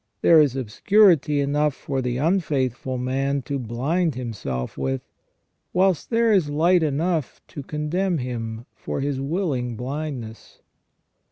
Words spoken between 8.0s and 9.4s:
him for his